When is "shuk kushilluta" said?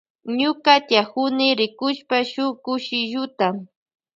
2.31-3.47